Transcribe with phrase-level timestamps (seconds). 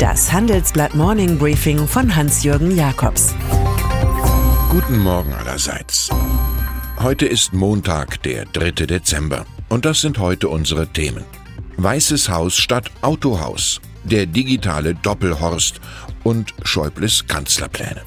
[0.00, 3.34] Das Handelsblatt Morning Briefing von Hans-Jürgen Jakobs.
[4.70, 6.08] Guten Morgen allerseits.
[6.98, 8.86] Heute ist Montag, der 3.
[8.86, 9.44] Dezember.
[9.68, 11.24] Und das sind heute unsere Themen.
[11.76, 15.82] Weißes Haus statt Autohaus, der digitale Doppelhorst
[16.24, 18.00] und Schäubles Kanzlerpläne.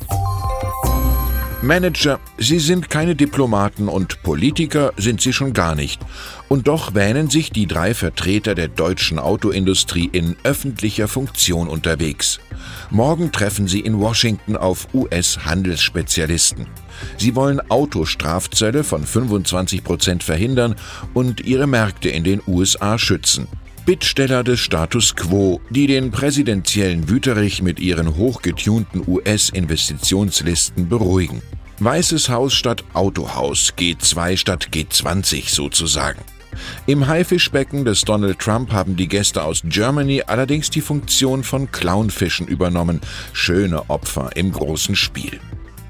[1.64, 6.02] Manager, sie sind keine Diplomaten und Politiker sind sie schon gar nicht.
[6.50, 12.42] Und doch wähnen sich die drei Vertreter der deutschen Autoindustrie in öffentlicher Funktion unterwegs.
[12.90, 16.68] Morgen treffen sie in Washington auf US-Handelsspezialisten.
[17.18, 20.76] Sie wollen Autostrafzölle von 25 Prozent verhindern
[21.14, 23.48] und ihre Märkte in den USA schützen.
[23.86, 31.42] Bittsteller des Status quo, die den präsidentiellen Wüterich mit ihren hochgetunten US-Investitionslisten beruhigen.
[31.80, 36.22] Weißes Haus statt Autohaus, G2 statt G20 sozusagen.
[36.86, 42.48] Im Haifischbecken des Donald Trump haben die Gäste aus Germany allerdings die Funktion von Clownfischen
[42.48, 43.02] übernommen,
[43.34, 45.42] schöne Opfer im großen Spiel.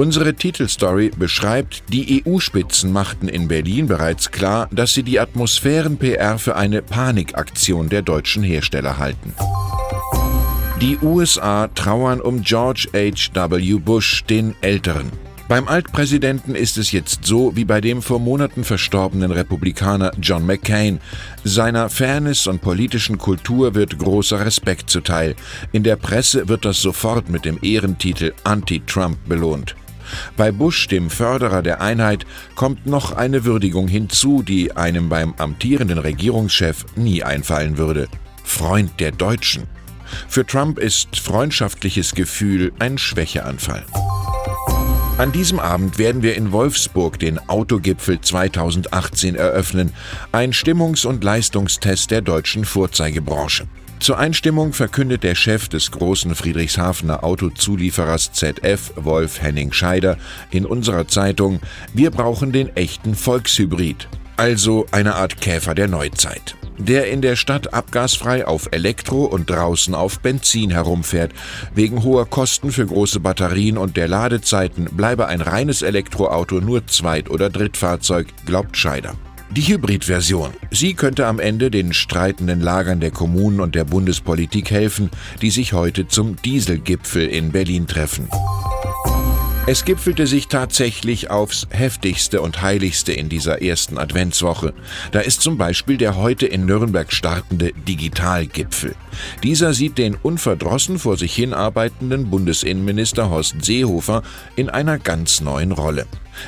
[0.03, 6.57] Unsere Titelstory beschreibt, die EU-Spitzen machten in Berlin bereits klar, dass sie die Atmosphären-PR für
[6.57, 9.33] eine Panikaktion der deutschen Hersteller halten.
[10.81, 13.49] Die USA trauern um George H.
[13.49, 13.75] W.
[13.75, 15.09] Bush, den Älteren.
[15.47, 20.99] Beim Altpräsidenten ist es jetzt so wie bei dem vor Monaten verstorbenen Republikaner John McCain.
[21.45, 25.35] Seiner Fairness und politischen Kultur wird großer Respekt zuteil.
[25.71, 29.75] In der Presse wird das sofort mit dem Ehrentitel Anti-Trump belohnt.
[30.37, 35.97] Bei Bush, dem Förderer der Einheit, kommt noch eine Würdigung hinzu, die einem beim amtierenden
[35.97, 38.07] Regierungschef nie einfallen würde.
[38.43, 39.63] Freund der Deutschen.
[40.27, 43.83] Für Trump ist freundschaftliches Gefühl ein Schwächeanfall.
[45.19, 49.93] An diesem Abend werden wir in Wolfsburg den Autogipfel 2018 eröffnen,
[50.31, 53.67] ein Stimmungs- und Leistungstest der deutschen Vorzeigebranche.
[53.99, 60.17] Zur Einstimmung verkündet der Chef des großen Friedrichshafener Autozulieferers ZF, Wolf Henning Scheider,
[60.49, 61.59] in unserer Zeitung,
[61.93, 67.73] wir brauchen den echten Volkshybrid, also eine Art Käfer der Neuzeit der in der Stadt
[67.73, 71.31] abgasfrei auf Elektro und draußen auf Benzin herumfährt.
[71.73, 77.29] Wegen hoher Kosten für große Batterien und der Ladezeiten bleibe ein reines Elektroauto nur Zweit-
[77.29, 79.15] oder Drittfahrzeug, glaubt Scheider.
[79.55, 80.51] Die Hybridversion.
[80.71, 85.11] Sie könnte am Ende den streitenden Lagern der Kommunen und der Bundespolitik helfen,
[85.43, 88.27] die sich heute zum Dieselgipfel in Berlin treffen.
[89.65, 94.73] Es gipfelte sich tatsächlich aufs heftigste und heiligste in dieser ersten Adventswoche.
[95.13, 98.93] Da ist zum Beispiel der heute in Nürnberg startende Digitalgipfel.
[99.41, 104.23] Dieser sieht den unverdrossen vor sich hinarbeitenden Bundesinnenminister Horst Seehofer
[104.57, 106.07] in einer ganz neuen Rolle.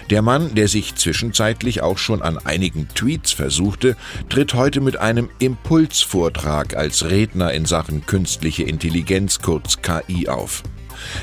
[0.09, 3.95] Der Mann, der sich zwischenzeitlich auch schon an einigen Tweets versuchte,
[4.27, 10.63] tritt heute mit einem Impulsvortrag als Redner in Sachen künstliche Intelligenz kurz KI auf.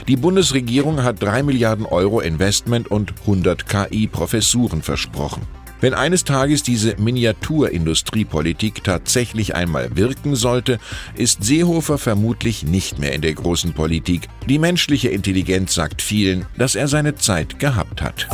[0.09, 5.43] Die Bundesregierung hat 3 Milliarden Euro Investment und 100 KI-Professuren versprochen.
[5.83, 10.79] Wenn eines Tages diese Miniaturindustriepolitik tatsächlich einmal wirken sollte,
[11.17, 14.29] ist Seehofer vermutlich nicht mehr in der großen Politik.
[14.49, 18.29] Die menschliche Intelligenz sagt vielen, dass er seine Zeit gehabt hat.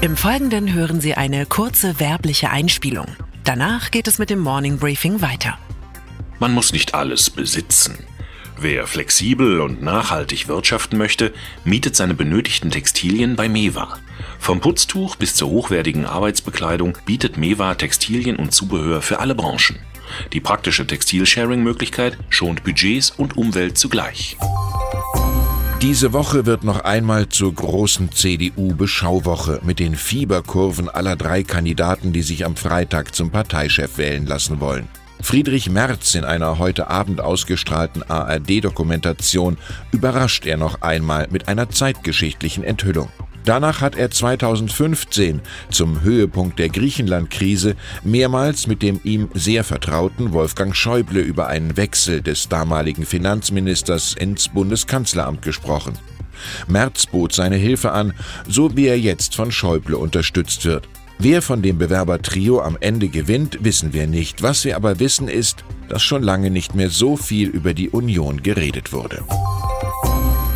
[0.00, 3.06] Im Folgenden hören Sie eine kurze werbliche Einspielung.
[3.44, 5.58] Danach geht es mit dem Morning Briefing weiter.
[6.40, 7.94] Man muss nicht alles besitzen.
[8.58, 11.32] Wer flexibel und nachhaltig wirtschaften möchte,
[11.64, 13.98] mietet seine benötigten Textilien bei Mewa.
[14.38, 19.78] Vom Putztuch bis zur hochwertigen Arbeitsbekleidung bietet Mewa Textilien und Zubehör für alle Branchen.
[20.32, 24.36] Die praktische Textilsharing-Möglichkeit schont Budgets und Umwelt zugleich.
[25.82, 32.20] Diese Woche wird noch einmal zur großen CDU-Beschauwoche mit den Fieberkurven aller drei Kandidaten, die
[32.20, 34.88] sich am Freitag zum Parteichef wählen lassen wollen.
[35.22, 39.58] Friedrich Merz in einer heute Abend ausgestrahlten ARD-Dokumentation
[39.92, 43.10] überrascht er noch einmal mit einer zeitgeschichtlichen Enthüllung.
[43.44, 50.76] Danach hat er 2015 zum Höhepunkt der Griechenland-Krise mehrmals mit dem ihm sehr vertrauten Wolfgang
[50.76, 55.98] Schäuble über einen Wechsel des damaligen Finanzministers ins Bundeskanzleramt gesprochen.
[56.68, 58.14] Merz bot seine Hilfe an,
[58.48, 60.88] so wie er jetzt von Schäuble unterstützt wird.
[61.22, 64.42] Wer von dem Bewerbertrio am Ende gewinnt, wissen wir nicht.
[64.42, 68.42] Was wir aber wissen ist, dass schon lange nicht mehr so viel über die Union
[68.42, 69.22] geredet wurde.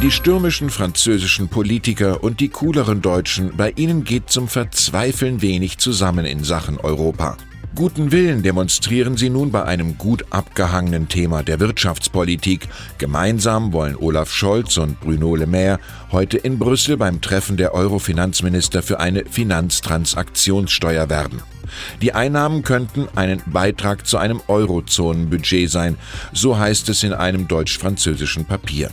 [0.03, 6.25] Die stürmischen französischen Politiker und die cooleren Deutschen, bei ihnen geht zum Verzweifeln wenig zusammen
[6.25, 7.37] in Sachen Europa.
[7.75, 12.69] Guten Willen demonstrieren sie nun bei einem gut abgehangenen Thema der Wirtschaftspolitik.
[12.99, 15.81] Gemeinsam wollen Olaf Scholz und Bruno Le Maire
[16.13, 21.43] heute in Brüssel beim Treffen der Euro-Finanzminister für eine Finanztransaktionssteuer werben.
[22.01, 25.97] Die Einnahmen könnten einen Beitrag zu einem Eurozonenbudget sein,
[26.33, 28.91] so heißt es in einem deutsch-französischen Papier.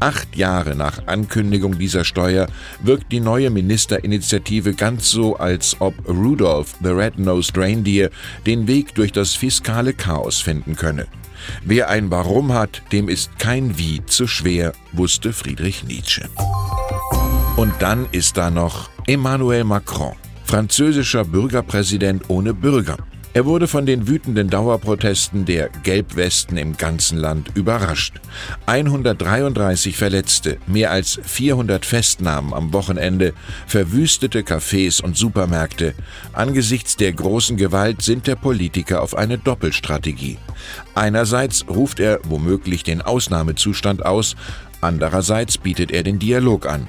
[0.00, 2.46] Acht Jahre nach Ankündigung dieser Steuer
[2.82, 8.10] wirkt die neue Ministerinitiative ganz so, als ob Rudolph the Red-Nosed Reindeer
[8.46, 11.06] den Weg durch das fiskale Chaos finden könne.
[11.64, 16.28] Wer ein Warum hat, dem ist kein Wie zu schwer, wusste Friedrich Nietzsche.
[17.56, 22.96] Und dann ist da noch Emmanuel Macron, französischer Bürgerpräsident ohne Bürger.
[23.34, 28.20] Er wurde von den wütenden Dauerprotesten der Gelbwesten im ganzen Land überrascht.
[28.66, 33.34] 133 Verletzte, mehr als 400 Festnahmen am Wochenende,
[33.66, 35.94] verwüstete Cafés und Supermärkte.
[36.32, 40.38] Angesichts der großen Gewalt sind der Politiker auf eine Doppelstrategie.
[40.94, 44.36] Einerseits ruft er womöglich den Ausnahmezustand aus,
[44.80, 46.88] Andererseits bietet er den Dialog an.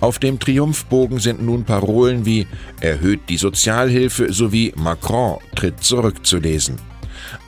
[0.00, 2.46] Auf dem Triumphbogen sind nun Parolen wie
[2.80, 6.76] erhöht die Sozialhilfe sowie Macron tritt zurück zu lesen.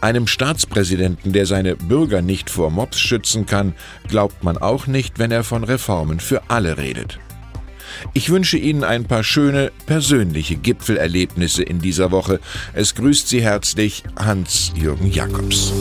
[0.01, 3.75] Einem Staatspräsidenten, der seine Bürger nicht vor Mobs schützen kann,
[4.09, 7.19] glaubt man auch nicht, wenn er von Reformen für alle redet.
[8.13, 12.41] Ich wünsche Ihnen ein paar schöne persönliche Gipfelerlebnisse in dieser Woche.
[12.73, 15.73] Es grüßt Sie herzlich Hans-Jürgen Jakobs.